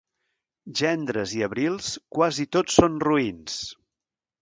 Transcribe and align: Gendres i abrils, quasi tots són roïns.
Gendres 0.81 1.35
i 1.41 1.45
abrils, 1.49 1.91
quasi 2.19 2.49
tots 2.57 2.83
són 2.83 3.01
roïns. 3.09 3.63